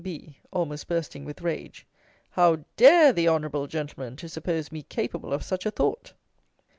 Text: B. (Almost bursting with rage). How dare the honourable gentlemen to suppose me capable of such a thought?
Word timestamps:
B. 0.03 0.39
(Almost 0.51 0.87
bursting 0.87 1.25
with 1.25 1.41
rage). 1.43 1.85
How 2.31 2.65
dare 2.75 3.13
the 3.13 3.29
honourable 3.29 3.67
gentlemen 3.67 4.15
to 4.15 4.27
suppose 4.27 4.71
me 4.71 4.81
capable 4.81 5.31
of 5.31 5.43
such 5.43 5.63
a 5.63 5.69
thought? 5.69 6.13